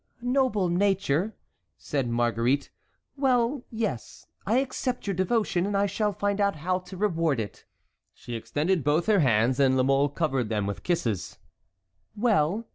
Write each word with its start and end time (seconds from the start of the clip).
"Noble 0.23 0.67
nature!" 0.67 1.35
said 1.77 2.09
Marguerite; 2.09 2.71
"well, 3.17 3.61
yes, 3.69 4.25
I 4.47 4.57
accept 4.57 5.05
your 5.05 5.13
devotion, 5.13 5.63
and 5.67 5.77
I 5.77 5.85
shall 5.85 6.11
find 6.11 6.41
out 6.41 6.55
how 6.55 6.79
to 6.79 6.97
reward 6.97 7.39
it." 7.39 7.65
She 8.11 8.33
extended 8.33 8.83
both 8.83 9.05
her 9.05 9.19
hands, 9.19 9.59
and 9.59 9.77
La 9.77 9.83
Mole 9.83 10.09
covered 10.09 10.49
them 10.49 10.65
with 10.65 10.81
kisses. 10.81 11.37
"Well!" 12.15 12.65